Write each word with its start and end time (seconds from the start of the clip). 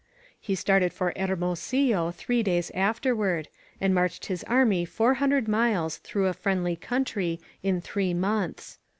He 0.39 0.55
started 0.55 0.91
for 0.93 1.13
Hermosillo 1.15 2.09
three 2.09 2.41
days 2.41 2.71
after 2.73 3.15
ward, 3.15 3.49
and 3.79 3.93
marched 3.93 4.25
his 4.25 4.43
army 4.45 4.83
four 4.83 5.13
hundred 5.13 5.47
miles 5.47 5.97
through 5.97 6.25
a 6.25 6.33
friendly 6.33 6.75
country 6.75 7.39
in 7.61 7.81
three 7.81 8.15
months. 8.15 8.79